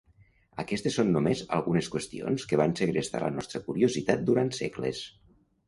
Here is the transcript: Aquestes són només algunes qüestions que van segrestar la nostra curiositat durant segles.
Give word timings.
Aquestes 0.61 0.95
són 0.99 1.11
només 1.15 1.43
algunes 1.57 1.91
qüestions 1.97 2.47
que 2.53 2.59
van 2.63 2.75
segrestar 2.81 3.23
la 3.27 3.31
nostra 3.39 3.63
curiositat 3.71 4.27
durant 4.33 4.53
segles. 4.65 5.07